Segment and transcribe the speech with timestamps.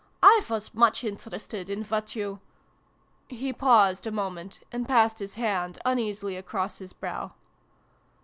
[0.23, 2.39] "I was much interested in what you
[3.29, 7.33] He paused a moment, and passed his hand uneasily across his brow.